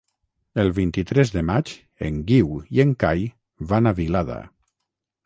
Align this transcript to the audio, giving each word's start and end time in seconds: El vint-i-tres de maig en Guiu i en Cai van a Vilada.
El 0.61 0.71
vint-i-tres 0.77 1.31
de 1.35 1.43
maig 1.49 1.73
en 2.07 2.17
Guiu 2.31 2.55
i 2.79 2.81
en 2.85 2.95
Cai 3.05 3.23
van 3.73 3.91
a 3.91 3.95
Vilada. 4.01 4.39